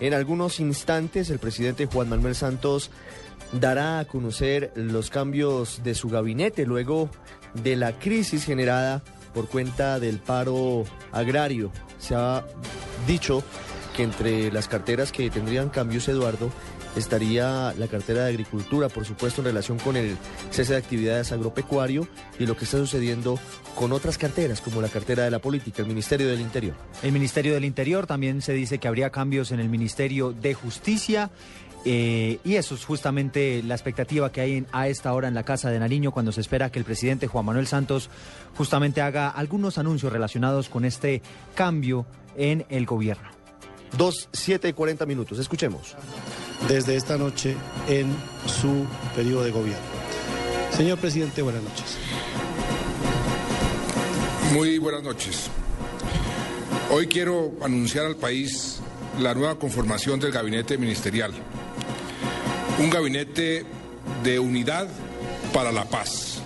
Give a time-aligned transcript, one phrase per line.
[0.00, 2.90] En algunos instantes, el presidente Juan Manuel Santos
[3.52, 7.10] dará a conocer los cambios de su gabinete luego
[7.62, 9.02] de la crisis generada
[9.34, 11.70] por cuenta del paro agrario.
[11.98, 12.44] Se ha
[13.06, 13.42] dicho
[13.96, 16.50] que entre las carteras que tendrían cambios, Eduardo,
[16.96, 20.16] estaría la cartera de Agricultura, por supuesto, en relación con el
[20.50, 22.06] cese de actividades agropecuario
[22.38, 23.38] y lo que está sucediendo
[23.74, 26.74] con otras carteras, como la cartera de la política, el Ministerio del Interior.
[27.02, 31.30] El Ministerio del Interior también se dice que habría cambios en el Ministerio de Justicia.
[31.86, 35.44] eh, y eso es justamente la expectativa que hay en- a esta hora en la
[35.44, 38.10] Casa de Nariño cuando se espera que el presidente Juan Manuel Santos
[38.54, 41.22] justamente haga algunos anuncios relacionados con este
[41.54, 42.04] cambio
[42.36, 43.30] en el gobierno.
[43.96, 45.38] 2, 7 y 40 minutos.
[45.38, 45.96] Escuchemos.
[46.68, 47.56] Desde esta noche
[47.88, 48.14] en
[48.46, 49.84] su periodo de gobierno.
[50.70, 51.96] Señor presidente, buenas noches.
[54.52, 55.48] Muy buenas noches.
[56.90, 58.80] Hoy quiero anunciar al país
[59.20, 61.32] la nueva conformación del gabinete ministerial.
[62.78, 63.64] Un gabinete
[64.24, 64.88] de unidad
[65.52, 66.40] para la paz.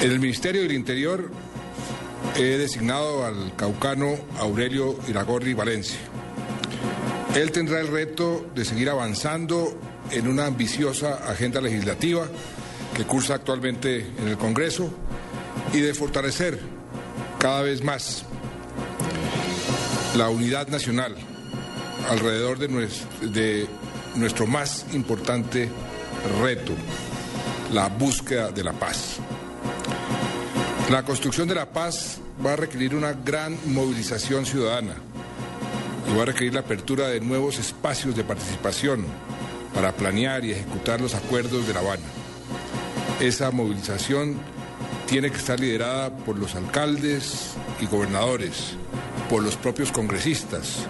[0.00, 1.30] En el Ministerio del Interior
[2.36, 5.98] he designado al caucano Aurelio Iragorri Valencia.
[7.34, 9.76] Él tendrá el reto de seguir avanzando
[10.12, 12.28] en una ambiciosa agenda legislativa
[12.96, 14.88] que cursa actualmente en el Congreso
[15.72, 16.60] y de fortalecer
[17.40, 18.24] cada vez más
[20.16, 21.16] la unidad nacional
[22.08, 23.68] alrededor de
[24.14, 25.68] nuestro, más importante
[26.40, 26.72] reto,
[27.72, 29.16] la búsqueda de la paz.
[30.88, 34.94] La construcción de la paz va a requerir una gran movilización ciudadana
[36.10, 39.04] y va a requerir la apertura de nuevos espacios de participación
[39.74, 42.04] para planear y ejecutar los acuerdos de La Habana.
[43.20, 44.36] Esa movilización
[45.06, 48.74] tiene que estar liderada por los alcaldes y gobernadores,
[49.28, 50.86] por los propios congresistas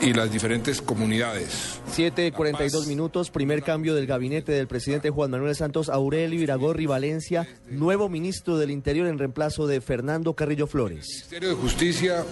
[0.00, 1.80] y las diferentes comunidades.
[1.90, 6.86] 7 y 42 minutos, primer cambio del gabinete del presidente Juan Manuel Santos, Aurelio Iragorri
[6.86, 11.06] Valencia, nuevo ministro del Interior en reemplazo de Fernando Carrillo Flores.
[11.08, 12.24] Ministerio de Justicia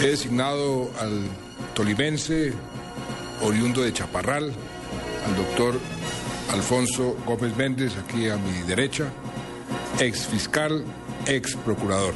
[0.00, 1.22] he designado al
[1.74, 2.52] tolimense,
[3.42, 4.52] oriundo de Chaparral,
[5.26, 5.78] al doctor
[6.52, 9.12] Alfonso Gómez Méndez, aquí a mi derecha,
[10.00, 10.84] ex fiscal,
[11.26, 12.14] ex procurador.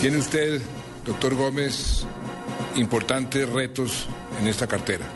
[0.00, 0.60] Tiene usted,
[1.04, 2.04] doctor Gómez,
[2.76, 4.06] importantes retos
[4.40, 5.06] en esta cartera.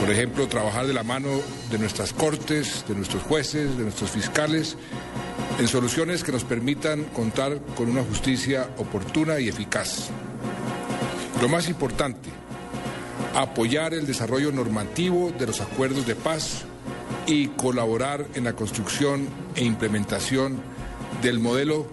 [0.00, 1.28] Por ejemplo, trabajar de la mano
[1.70, 4.76] de nuestras cortes, de nuestros jueces, de nuestros fiscales,
[5.58, 10.10] en soluciones que nos permitan contar con una justicia oportuna y eficaz.
[11.40, 12.30] Lo más importante,
[13.34, 16.64] apoyar el desarrollo normativo de los acuerdos de paz
[17.26, 20.56] y colaborar en la construcción e implementación
[21.22, 21.86] del modelo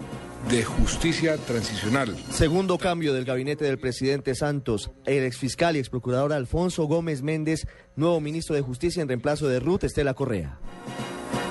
[0.50, 2.16] de justicia transicional.
[2.30, 7.66] Segundo cambio del gabinete del presidente Santos, el exfiscal y exprocurador Alfonso Gómez Méndez,
[7.96, 10.58] nuevo ministro de Justicia en reemplazo de Ruth Estela Correa.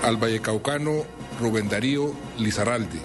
[0.04, 1.06] al vallecaucano
[1.40, 3.00] Rubén Darío Lizarralde.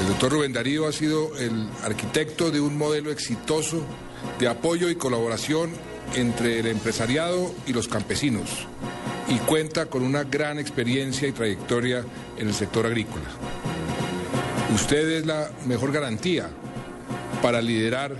[0.00, 3.82] El doctor Rubén Darío ha sido el arquitecto de un modelo exitoso
[4.38, 5.70] de apoyo y colaboración
[6.14, 8.66] entre el empresariado y los campesinos
[9.28, 12.04] y cuenta con una gran experiencia y trayectoria
[12.38, 13.24] en el sector agrícola.
[14.74, 16.50] Usted es la mejor garantía
[17.42, 18.14] para liderar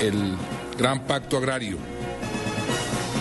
[0.00, 0.34] el
[0.78, 1.78] gran pacto agrario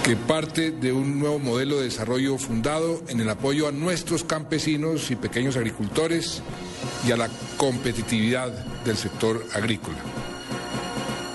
[0.05, 5.09] que parte de un nuevo modelo de desarrollo fundado en el apoyo a nuestros campesinos
[5.09, 6.43] y pequeños agricultores
[7.07, 7.27] y a la
[7.65, 8.51] competitividad
[8.85, 9.97] del sector agrícola.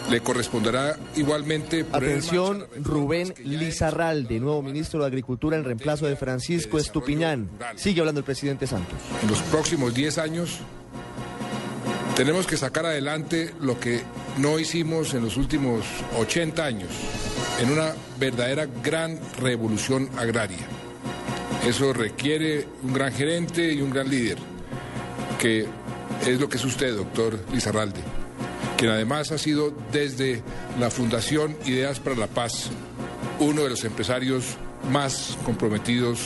[0.09, 7.51] Le corresponderá igualmente Atención, Rubén Lizarralde, nuevo ministro de Agricultura en reemplazo de Francisco Estupiñán.
[7.75, 8.97] Sigue hablando el presidente Santos.
[9.23, 10.61] en los próximos 10 años
[12.15, 14.01] tenemos que sacar adelante lo que
[14.39, 15.85] no hicimos en los últimos
[16.17, 16.91] 80 años,
[17.61, 20.65] en una verdadera gran revolución agraria.
[21.67, 24.39] Eso requiere un gran gerente y un gran líder,
[25.41, 25.80] que
[26.27, 28.01] es lo que es usted, doctor Lizarralde,
[28.77, 30.43] quien además ha sido desde
[30.79, 32.71] la Fundación Ideas para la Paz
[33.39, 34.57] uno de los empresarios
[34.91, 36.21] más comprometidos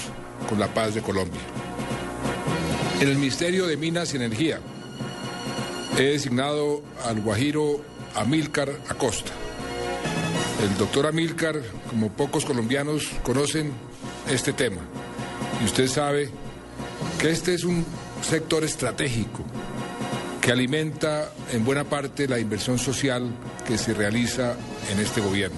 [0.49, 1.41] con la paz de Colombia.
[3.00, 4.58] En el Ministerio de Minas y Energía
[5.96, 7.81] he designado al guajiro
[8.17, 9.31] Amílcar Acosta.
[10.62, 11.61] El doctor Amílcar,
[11.91, 13.73] como pocos colombianos conocen
[14.31, 14.81] este tema,
[15.61, 16.31] y usted sabe
[17.20, 17.85] que este es un
[18.23, 19.44] sector estratégico
[20.44, 23.31] que alimenta en buena parte la inversión social
[23.67, 24.55] que se realiza
[24.93, 25.56] en este gobierno.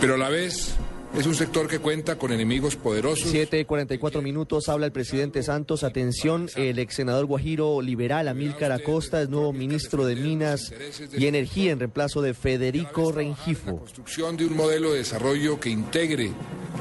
[0.00, 0.74] Pero a la vez
[1.14, 3.30] es un sector que cuenta con enemigos poderosos.
[3.30, 5.84] 7.44 minutos, habla el presidente Santos.
[5.84, 10.72] Atención, el ex senador guajiro liberal Amílcar Acosta es nuevo ministro de Minas
[11.12, 13.80] y Energía en reemplazo de Federico La Rengifo.
[13.80, 16.32] construcción de un modelo de desarrollo que integre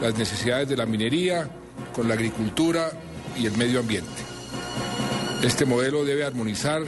[0.02, 1.50] las necesidades de la minería
[1.94, 2.90] con la agricultura
[3.38, 4.35] y el medio ambiente.
[5.46, 6.82] Este modelo debe armonizar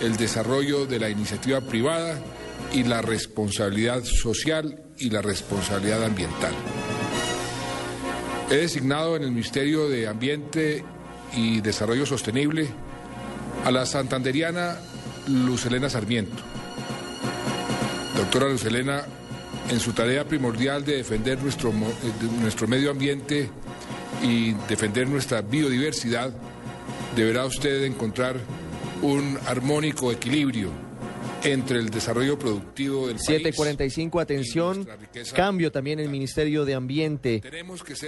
[0.00, 2.18] el desarrollo de la iniciativa privada
[2.72, 6.54] y la responsabilidad social y la responsabilidad ambiental.
[8.50, 10.82] He designado en el Ministerio de Ambiente
[11.36, 12.68] y Desarrollo Sostenible
[13.66, 14.78] a la santanderiana
[15.28, 16.42] Lucelena Sarmiento.
[18.16, 19.04] Doctora Lucelena,
[19.70, 21.74] en su tarea primordial de defender nuestro, eh,
[22.40, 23.50] nuestro medio ambiente
[24.22, 26.32] y defender nuestra biodiversidad,
[27.16, 28.36] deberá usted encontrar
[29.02, 30.70] un armónico equilibrio
[31.42, 34.86] entre el desarrollo productivo del país 7.45, atención,
[35.34, 37.42] cambio también en el Ministerio de Ambiente.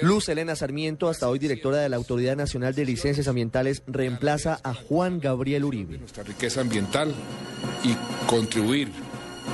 [0.03, 4.75] Luz Elena Sarmiento, hasta hoy directora de la Autoridad Nacional de Licencias Ambientales, reemplaza a
[4.75, 5.99] Juan Gabriel Uribe.
[5.99, 7.15] nuestra riqueza ambiental
[7.85, 7.97] y
[8.27, 8.89] contribuir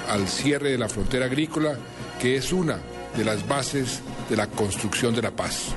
[0.09, 1.79] al cierre de la frontera agrícola,
[2.21, 2.81] que es una
[3.17, 5.75] de las bases de la construcción de la paz.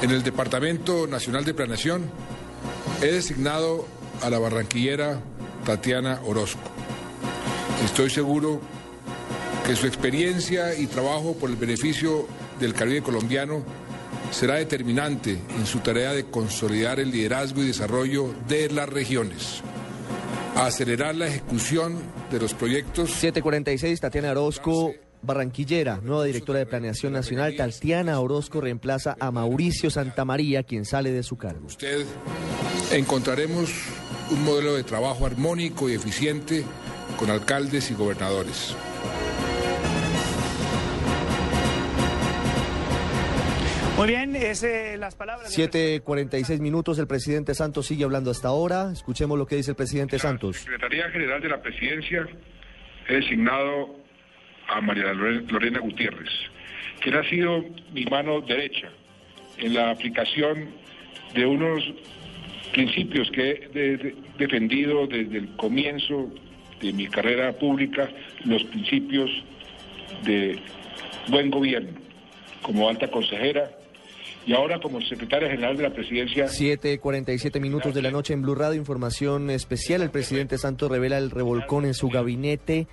[0.00, 2.08] En el Departamento Nacional de Planeación
[3.02, 3.84] he designado
[4.22, 5.20] a la barranquillera
[5.66, 6.60] Tatiana Orozco.
[7.84, 8.60] Estoy seguro
[9.66, 12.28] que su experiencia y trabajo por el beneficio
[12.60, 13.64] del Caribe colombiano
[14.30, 19.62] será determinante en su tarea de consolidar el liderazgo y desarrollo de las regiones,
[20.54, 21.98] acelerar la ejecución
[22.30, 27.56] de los proyectos 746, Tatiana Orozco, Barranquillera, nueva directora de Planeación Nacional.
[27.56, 31.66] Tatiana Orozco reemplaza a Mauricio Santamaría, quien sale de su cargo.
[31.66, 32.04] usted
[32.92, 33.70] encontraremos
[34.30, 36.64] un modelo de trabajo armónico y eficiente
[37.18, 38.76] con alcaldes y gobernadores.
[43.98, 45.52] Muy bien, es eh, las palabras.
[45.52, 48.92] del 7.46 minutos, el presidente Santos sigue hablando hasta ahora.
[48.92, 50.58] Escuchemos lo que dice el presidente Santos.
[50.58, 52.24] Secretaría General de la Presidencia
[53.08, 53.97] he designado
[54.68, 56.30] a María Lore- Lorena Gutiérrez,
[57.00, 58.88] quien ha sido mi mano derecha
[59.58, 60.68] en la aplicación
[61.34, 61.82] de unos
[62.72, 66.30] principios que he de- de- defendido desde el comienzo
[66.80, 68.08] de mi carrera pública,
[68.44, 69.30] los principios
[70.24, 70.58] de
[71.28, 71.90] buen gobierno,
[72.62, 73.70] como alta consejera
[74.48, 78.54] y ahora como secretaria general de la Presidencia 7.47 minutos de la noche en Blue
[78.54, 80.00] Radio, información especial.
[80.00, 82.86] El presidente Santos revela el revolcón en su gabinete.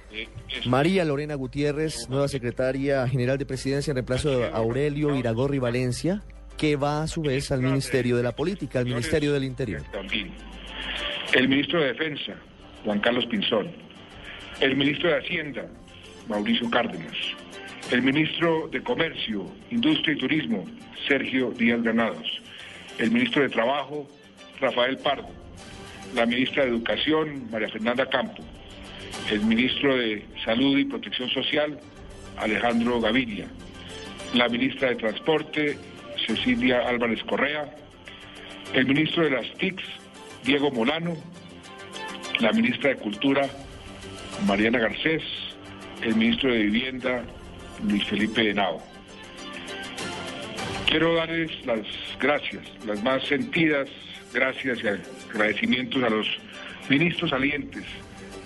[0.66, 6.22] María Lorena Gutiérrez, nueva secretaria general de presidencia en reemplazo de Aurelio Iragorri Valencia,
[6.58, 9.82] que va a su vez al Ministerio de la Política, al Ministerio del Interior.
[9.94, 10.32] También.
[11.34, 12.34] El ministro de Defensa,
[12.84, 13.72] Juan Carlos Pinzón.
[14.60, 15.66] El ministro de Hacienda,
[16.28, 17.16] Mauricio Cárdenas.
[17.92, 20.66] El ministro de Comercio, Industria y Turismo,
[21.08, 22.42] Sergio Díaz Granados.
[22.98, 24.10] El ministro de Trabajo,
[24.60, 25.30] Rafael Pardo.
[26.16, 28.44] La ministra de Educación, María Fernanda Campo.
[29.30, 31.80] El ministro de Salud y Protección Social,
[32.38, 33.46] Alejandro Gaviria.
[34.34, 35.78] La ministra de Transporte,
[36.26, 37.70] Cecilia Álvarez Correa.
[38.74, 39.84] El ministro de las TICs,
[40.44, 41.16] Diego Molano,
[42.40, 43.48] la ministra de Cultura,
[44.48, 45.22] Mariana Garcés,
[46.02, 47.24] el ministro de Vivienda,
[47.84, 48.82] Luis Felipe Henao.
[50.88, 51.82] Quiero darles las
[52.20, 53.90] gracias, las más sentidas
[54.34, 54.88] gracias y
[55.34, 56.28] agradecimientos a los
[56.90, 57.84] ministros salientes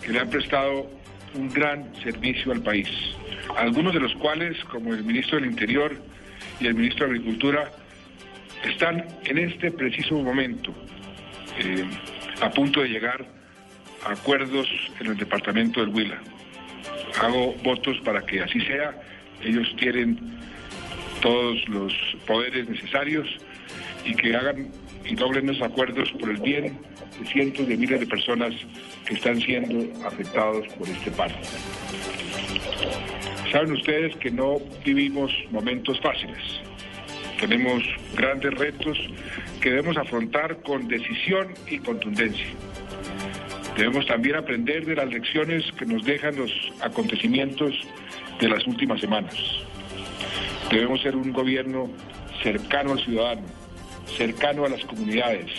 [0.02, 0.90] que le han prestado
[1.34, 2.90] un gran servicio al país.
[3.58, 5.96] Algunos de los cuales, como el ministro del Interior
[6.60, 7.72] y el ministro de Agricultura,
[8.64, 10.74] están en este preciso momento
[11.60, 11.86] eh,
[12.42, 13.26] a punto de llegar
[14.06, 14.68] a acuerdos
[15.00, 16.20] en el departamento del Huila.
[17.22, 18.94] Hago votos para que así sea.
[19.44, 20.20] Ellos tienen
[21.22, 21.94] todos los
[22.26, 23.28] poderes necesarios
[24.06, 24.70] y que hagan
[25.06, 26.78] y logren los acuerdos por el bien
[27.20, 28.54] de cientos de miles de personas
[29.06, 31.36] que están siendo afectados por este paro.
[33.52, 36.62] Saben ustedes que no vivimos momentos fáciles.
[37.40, 37.84] Tenemos
[38.16, 38.98] grandes retos
[39.62, 42.48] que debemos afrontar con decisión y contundencia.
[43.80, 47.74] Debemos también aprender de las lecciones que nos dejan los acontecimientos
[48.42, 49.34] de las últimas semanas.
[50.70, 51.90] Debemos ser un gobierno
[52.44, 53.44] cercano al ciudadano,
[54.18, 55.50] cercano a las comunidades,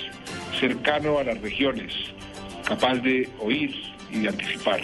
[0.60, 1.94] cercano a las regiones,
[2.68, 3.74] capaz de oír
[4.12, 4.82] y de anticipar.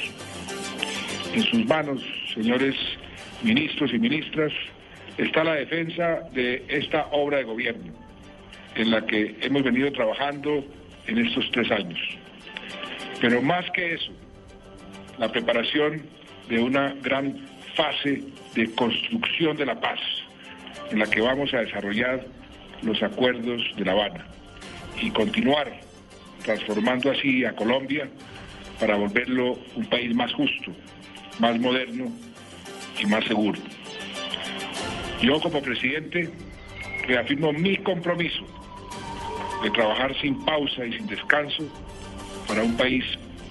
[1.34, 2.02] En sus manos,
[2.32, 2.74] señores
[3.42, 4.52] ministros y ministras,
[5.18, 7.92] está la defensa de esta obra de gobierno,
[8.76, 10.64] en la que hemos venido trabajando
[11.06, 12.00] en estos tres años.
[13.20, 14.12] Pero más que eso,
[15.18, 16.02] la preparación
[16.48, 18.22] de una gran fase
[18.54, 20.00] de construcción de la paz,
[20.90, 22.24] en la que vamos a desarrollar
[22.82, 24.26] los acuerdos de La Habana
[25.00, 25.72] y continuar
[26.44, 28.08] transformando así a Colombia
[28.78, 30.72] para volverlo un país más justo,
[31.38, 32.06] más moderno
[32.98, 33.60] y más seguro.
[35.22, 36.30] Yo como presidente
[37.06, 38.46] reafirmo mi compromiso
[39.62, 41.64] de trabajar sin pausa y sin descanso
[42.46, 43.04] para un país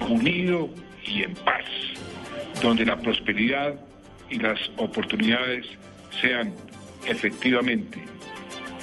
[0.09, 0.69] unido
[1.05, 1.65] y en paz,
[2.61, 3.75] donde la prosperidad
[4.29, 5.65] y las oportunidades
[6.21, 6.53] sean
[7.05, 8.03] efectivamente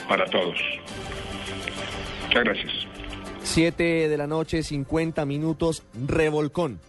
[0.09, 0.59] para todos.
[2.26, 2.73] Muchas gracias.
[3.42, 6.81] Siete de la noche, 50 minutos, revolcón.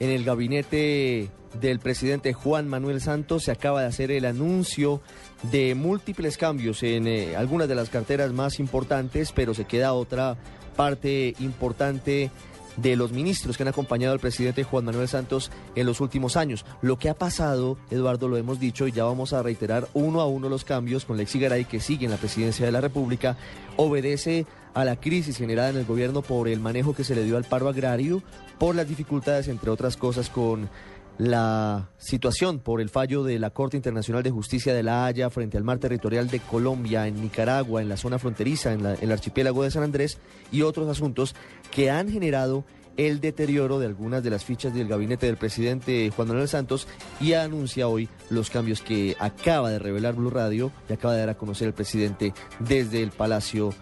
[0.00, 1.28] En el gabinete
[1.60, 5.00] del presidente Juan Manuel Santos se acaba de hacer el anuncio
[5.50, 10.36] de múltiples cambios en eh, algunas de las carteras más importantes, pero se queda otra
[10.76, 12.30] parte importante
[12.76, 16.64] de los ministros que han acompañado al presidente Juan Manuel Santos en los últimos años.
[16.80, 20.26] Lo que ha pasado, Eduardo, lo hemos dicho y ya vamos a reiterar uno a
[20.26, 23.36] uno los cambios con Lexi Garay que sigue en la presidencia de la República,
[23.76, 27.36] obedece a la crisis generada en el gobierno por el manejo que se le dio
[27.36, 28.22] al paro agrario,
[28.58, 30.70] por las dificultades, entre otras cosas, con
[31.18, 35.56] la situación por el fallo de la Corte Internacional de Justicia de La Haya frente
[35.56, 39.70] al mar territorial de Colombia, en Nicaragua, en la zona fronteriza, en, el archipiélago de
[39.70, 40.18] San Andrés
[40.50, 41.34] y otros asuntos
[41.70, 42.64] que han generado
[42.96, 46.86] el deterioro de algunas de las fichas del gabinete del presidente Juan Manuel Santos
[47.20, 51.30] y anuncia hoy los cambios que acaba de revelar Blue Radio y acaba de dar
[51.30, 53.72] a conocer el presidente desde el Palacio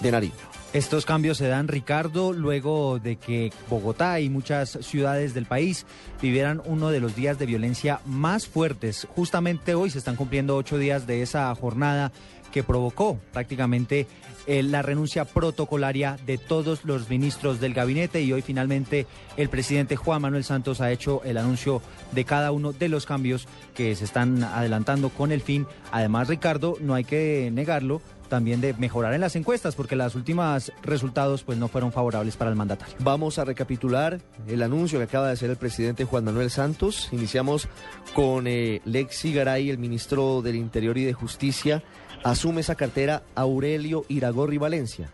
[0.00, 0.59] de Nariño.
[0.72, 5.84] Estos cambios se dan, Ricardo, luego de que Bogotá y muchas ciudades del país
[6.22, 9.08] vivieran uno de los días de violencia más fuertes.
[9.16, 12.12] Justamente hoy se están cumpliendo ocho días de esa jornada
[12.52, 14.06] que provocó prácticamente
[14.46, 19.96] eh, la renuncia protocolaria de todos los ministros del gabinete y hoy finalmente el presidente
[19.96, 24.04] Juan Manuel Santos ha hecho el anuncio de cada uno de los cambios que se
[24.04, 25.66] están adelantando con el fin.
[25.90, 28.00] Además, Ricardo, no hay que negarlo,
[28.30, 32.50] también de mejorar en las encuestas, porque las últimas resultados pues no fueron favorables para
[32.50, 32.94] el mandatario.
[33.00, 37.10] Vamos a recapitular el anuncio que acaba de hacer el presidente Juan Manuel Santos.
[37.12, 37.68] Iniciamos
[38.14, 41.82] con eh, Lexi Garay, el ministro del Interior y de Justicia.
[42.24, 45.10] Asume esa cartera Aurelio Iragorri Valencia.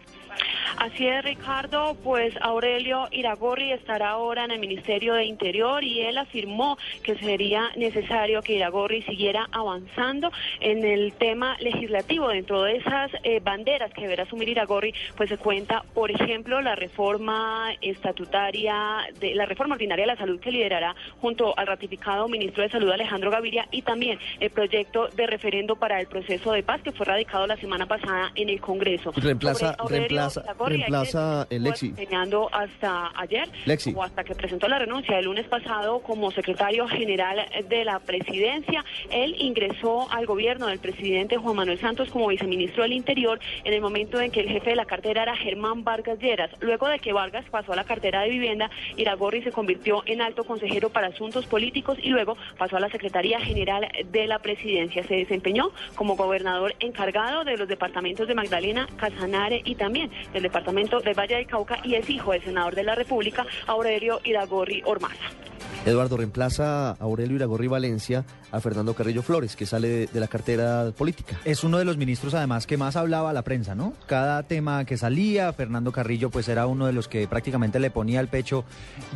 [0.79, 6.19] Así es, Ricardo, pues Aurelio Iragorri estará ahora en el Ministerio de Interior y él
[6.19, 10.31] afirmó que sería necesario que Iragorri siguiera avanzando
[10.61, 12.29] en el tema legislativo.
[12.29, 16.75] Dentro de esas eh, banderas que deberá asumir Iragorri, pues se cuenta, por ejemplo, la
[16.75, 22.63] reforma estatutaria, de la reforma ordinaria de la salud que liderará junto al ratificado ministro
[22.63, 26.81] de Salud Alejandro Gaviria y también el proyecto de referendo para el proceso de paz
[26.83, 29.13] que fue radicado la semana pasada en el Congreso.
[29.17, 31.89] Reemplaza, reemplaza, reemplaza el Lexi.
[31.89, 33.93] Enseñando hasta ayer, Lexi.
[33.95, 38.85] o hasta que presentó la renuncia el lunes pasado como secretario general de la presidencia.
[39.11, 43.81] Él ingresó al gobierno del presidente Juan Manuel Santos como viceministro del Interior en el
[43.81, 46.51] momento en que el jefe de la cartera era Germán Vargas Lleras.
[46.61, 50.45] Luego de que Vargas pasó a la cartera de vivienda, Iragorri se convirtió en alto
[50.45, 55.03] consejero para asuntos políticos y luego pasó a la Secretaría General de la Presidencia.
[55.05, 61.01] Se desempeñó como gobernador encargado de los departamentos de Magdalena, Casanare y también del departamento
[61.01, 65.46] de Valle del Cauca y es hijo del senador de la República, Aurelio Iragorri Ormaza.
[65.87, 70.91] Eduardo reemplaza a Aurelio Iragorri Valencia a Fernando Carrillo Flores, que sale de, la cartera
[70.97, 71.41] política.
[71.45, 73.93] Es uno de los ministros además que más hablaba a la prensa, ¿no?
[74.07, 78.19] Cada tema que salía, Fernando Carrillo pues era uno de los que prácticamente le ponía
[78.19, 78.65] el pecho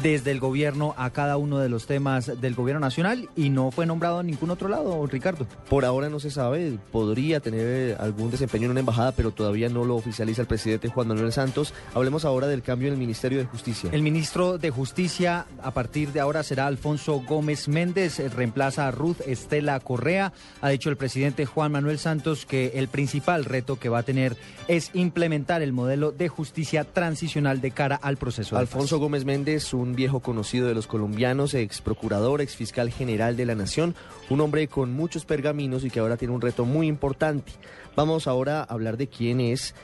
[0.00, 3.84] desde el gobierno a cada uno de los temas del gobierno nacional y no fue
[3.84, 5.48] nombrado en ningún otro lado, Ricardo.
[5.68, 9.84] Por ahora no se sabe, podría tener algún desempeño en una embajada, pero todavía no
[9.84, 11.74] lo oficializa el presidente Juan Manuel Santos.
[11.94, 13.90] Hablemos ahora del cambio en el Ministerio de Justicia.
[13.92, 19.20] El ministro de Justicia a partir de ahora será Alfonso Gómez Méndez, reemplaza a Ruth
[19.26, 20.32] Estela Correa.
[20.60, 24.36] Ha dicho el presidente Juan Manuel Santos que el principal reto que va a tener
[24.68, 28.56] es implementar el modelo de justicia transicional de cara al proceso.
[28.56, 33.46] Alfonso Gómez Méndez, un viejo conocido de los colombianos, ex procurador, ex fiscal general de
[33.46, 33.94] la Nación,
[34.28, 37.52] un hombre con muchos pergaminos y que ahora tiene un reto muy importante.
[37.96, 39.74] Vamos ahora a hablar de quién es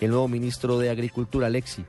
[0.00, 1.84] el nuevo ministro de Agricultura, Alexi.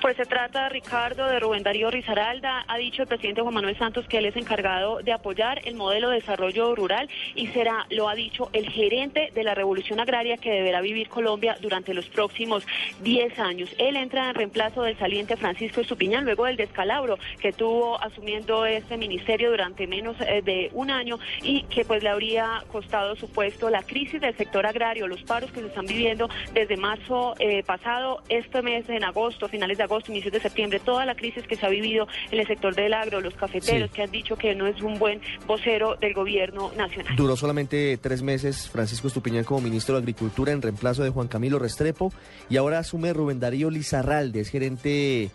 [0.00, 2.64] Pues se trata, Ricardo, de Rubén Darío Rizaralda.
[2.66, 6.08] Ha dicho el presidente Juan Manuel Santos que él es encargado de apoyar el modelo
[6.08, 10.52] de desarrollo rural y será, lo ha dicho, el gerente de la revolución agraria que
[10.52, 12.66] deberá vivir Colombia durante los próximos
[13.02, 13.68] 10 años.
[13.76, 18.96] Él entra en reemplazo del saliente Francisco Estupiñán luego del descalabro que tuvo asumiendo este
[18.96, 23.68] ministerio durante menos eh, de un año y que pues le habría costado su puesto
[23.68, 28.22] la crisis del sector agrario, los paros que se están viviendo desde marzo eh, pasado,
[28.30, 31.66] este mes en agosto, finales de agosto, inicios de septiembre, toda la crisis que se
[31.66, 34.80] ha vivido en el sector del agro, los cafeteros que han dicho que no es
[34.82, 37.16] un buen vocero del gobierno nacional.
[37.16, 41.58] Duró solamente tres meses Francisco Estupiñán como ministro de Agricultura en reemplazo de Juan Camilo
[41.58, 42.12] Restrepo
[42.48, 45.30] y ahora asume Rubén Darío Lizarralde, es gerente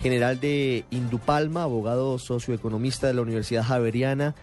[0.00, 4.34] general de Indupalma, abogado socioeconomista de la Universidad Javeriana.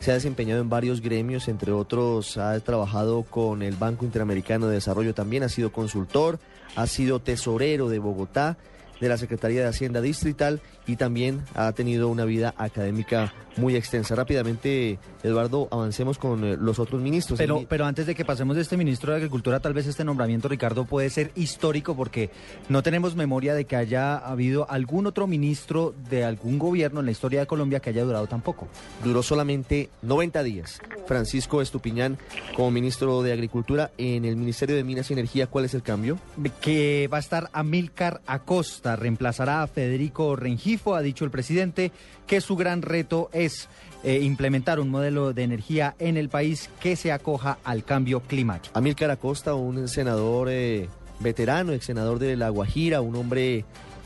[0.00, 4.74] Se ha desempeñado en varios gremios, entre otros ha trabajado con el Banco Interamericano de
[4.74, 6.38] Desarrollo también, ha sido consultor,
[6.74, 8.58] ha sido tesorero de Bogotá
[9.00, 14.14] de la Secretaría de Hacienda Distrital y también ha tenido una vida académica muy extensa.
[14.14, 17.38] Rápidamente, Eduardo, avancemos con eh, los otros ministros.
[17.38, 20.48] Pero, pero antes de que pasemos de este ministro de Agricultura, tal vez este nombramiento,
[20.48, 22.30] Ricardo, puede ser histórico porque
[22.68, 27.12] no tenemos memoria de que haya habido algún otro ministro de algún gobierno en la
[27.12, 28.68] historia de Colombia que haya durado tan poco.
[29.02, 30.80] Duró solamente 90 días.
[31.06, 32.18] Francisco Estupiñán
[32.54, 36.18] como ministro de Agricultura en el Ministerio de Minas y Energía, ¿cuál es el cambio?
[36.60, 41.90] Que va a estar Amílcar Acosta, reemplazará a Federico Rengifo, ha dicho el presidente
[42.26, 43.68] que su gran reto es
[44.04, 48.78] eh, implementar un modelo de energía en el país que se acoja al cambio climático.
[48.78, 50.88] Amílcar Acosta, un senador eh,
[51.18, 53.64] veterano, ex senador de La Guajira, un hombre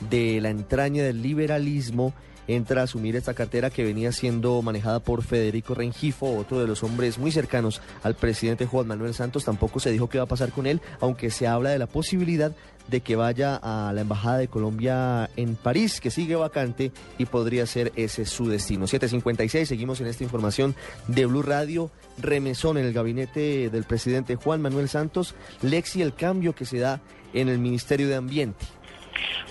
[0.09, 2.15] de la entraña del liberalismo,
[2.55, 6.83] entra a asumir esta cartera que venía siendo manejada por Federico Rengifo, otro de los
[6.83, 9.45] hombres muy cercanos al presidente Juan Manuel Santos.
[9.45, 12.53] Tampoco se dijo qué va a pasar con él, aunque se habla de la posibilidad
[12.91, 17.67] de que vaya a la Embajada de Colombia en París, que sigue vacante y podría
[17.67, 18.87] ser ese su destino.
[18.87, 20.75] 756, seguimos en esta información
[21.07, 21.91] de Blue Radio.
[22.19, 25.35] Remesón en el gabinete del presidente Juan Manuel Santos.
[25.63, 27.01] Lexi, el cambio que se da
[27.33, 28.67] en el Ministerio de Ambiente.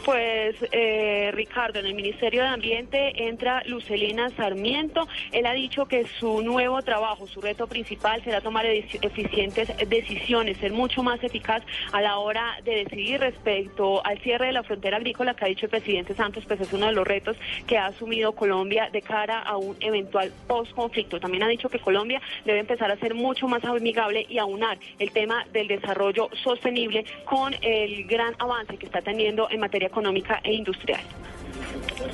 [0.05, 5.07] Pues eh, Ricardo, en el Ministerio de Ambiente entra Lucelina Sarmiento.
[5.31, 10.71] Él ha dicho que su nuevo trabajo, su reto principal será tomar eficientes decisiones, ser
[10.71, 15.35] mucho más eficaz a la hora de decidir respecto al cierre de la frontera agrícola
[15.35, 18.33] que ha dicho el presidente Santos, pues es uno de los retos que ha asumido
[18.33, 21.19] Colombia de cara a un eventual post-conflicto.
[21.19, 25.11] También ha dicho que Colombia debe empezar a ser mucho más amigable y aunar el
[25.11, 30.53] tema del desarrollo sostenible con el gran avance que está teniendo en materia económica e
[30.53, 31.01] industrial.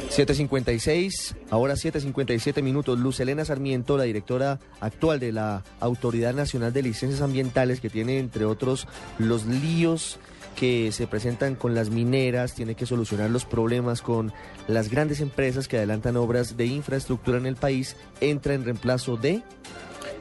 [0.10, 3.00] 7.56, ahora 7.57 minutos.
[3.00, 8.20] Luz Elena Sarmiento, la directora actual de la Autoridad Nacional de Licencias Ambientales, que tiene
[8.20, 8.88] entre otros
[9.20, 10.20] los líos
[10.56, 14.32] que se presentan con las mineras, tiene que solucionar los problemas con
[14.68, 19.44] las grandes empresas que adelantan obras de infraestructura en el país, entra en reemplazo de...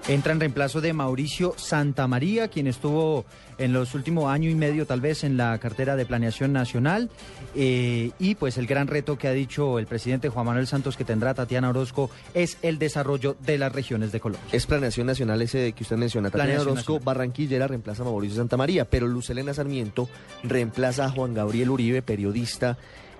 [0.06, 3.24] Entra en reemplazo de Mauricio Santamaría, quien estuvo
[3.56, 7.08] en los últimos año y medio tal vez en la cartera de Planeación Nacional
[7.54, 11.04] eh, y pues el gran reto que ha dicho el presidente Juan Manuel Santos que
[11.04, 14.46] tendrá Tatiana Orozco es el desarrollo de las regiones de Colombia.
[14.52, 16.30] Es Planeación Nacional ese que usted menciona.
[16.30, 20.10] Tatiana Orozco Barranquillera reemplaza a Mauricio Santamaría, pero Luz Elena Sarmiento
[20.42, 22.76] reemplaza a Juan Gabriel Uribe, periodista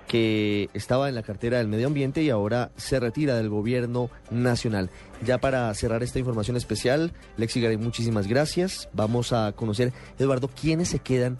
[0.07, 4.89] que estaba en la cartera del medio ambiente y ahora se retira del gobierno nacional.
[5.25, 8.89] Ya para cerrar esta información especial, Lexi Garay, muchísimas gracias.
[8.93, 11.37] Vamos a conocer, Eduardo, quiénes se quedan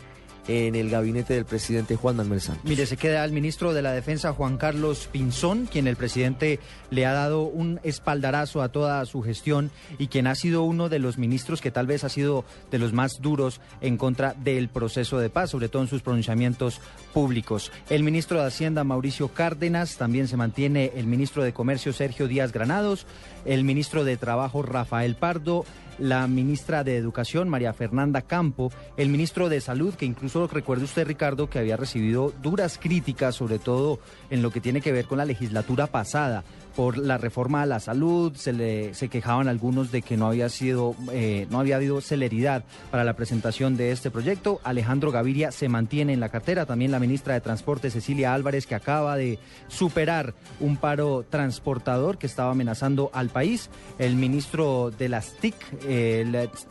[0.48, 2.66] en el gabinete del presidente Juan Manuel Santos.
[2.66, 6.60] Mire, se queda el ministro de la Defensa Juan Carlos Pinzón, quien el presidente
[6.92, 11.00] le ha dado un espaldarazo a toda su gestión y quien ha sido uno de
[11.00, 15.18] los ministros que tal vez ha sido de los más duros en contra del proceso
[15.18, 16.80] de paz, sobre todo en sus pronunciamientos
[17.16, 17.72] públicos.
[17.90, 22.52] El ministro de Hacienda Mauricio Cárdenas, también se mantiene el ministro de Comercio Sergio Díaz
[22.52, 23.08] Granados,
[23.46, 25.64] el ministro de Trabajo Rafael Pardo,
[25.98, 31.08] la ministra de Educación, María Fernanda Campo, el ministro de Salud, que incluso recuerde usted,
[31.08, 35.18] Ricardo, que había recibido duras críticas, sobre todo en lo que tiene que ver con
[35.18, 36.44] la legislatura pasada
[36.76, 40.50] por la reforma a la salud, se le se quejaban algunos de que no había
[40.50, 44.60] sido eh, no había habido celeridad para la presentación de este proyecto.
[44.64, 48.76] Alejandro Gaviria se mantiene en la cartera, también la ministra de Transporte Cecilia Álvarez que
[48.76, 55.34] acaba de superar un paro transportador que estaba amenazando al país, el ministro de las
[55.38, 55.56] TIC,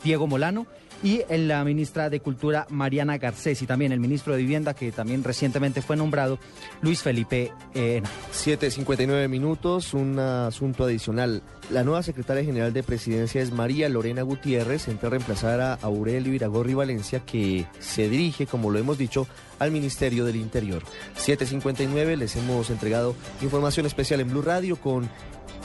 [0.03, 0.67] Diego Molano
[1.03, 5.23] y la ministra de Cultura Mariana Garcés y también el ministro de Vivienda que también
[5.23, 6.39] recientemente fue nombrado
[6.81, 8.09] Luis Felipe Ena.
[8.33, 11.41] 7.59 minutos, un asunto adicional.
[11.69, 16.33] La nueva secretaria general de presidencia es María Lorena Gutiérrez, entra a reemplazar a Aurelio
[16.33, 19.27] Iragorri Valencia, que se dirige, como lo hemos dicho,
[19.59, 20.83] al Ministerio del Interior.
[21.17, 25.09] 7.59, les hemos entregado información especial en Blue Radio con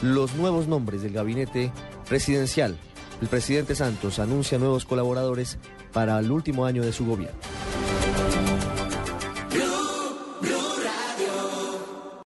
[0.03, 1.73] los nuevos nombres del gabinete
[2.09, 2.77] presidencial.
[3.21, 5.59] El presidente Santos anuncia nuevos colaboradores
[5.93, 7.39] para el último año de su gobierno.